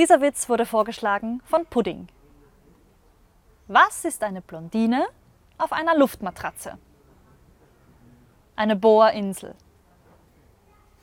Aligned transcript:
Dieser 0.00 0.22
Witz 0.22 0.48
wurde 0.48 0.64
vorgeschlagen 0.64 1.42
von 1.44 1.66
Pudding. 1.66 2.08
Was 3.68 4.06
ist 4.06 4.22
eine 4.22 4.40
Blondine 4.40 5.06
auf 5.58 5.72
einer 5.72 5.94
Luftmatratze? 5.94 6.78
Eine 8.56 8.76
Bohrinsel. 8.76 9.54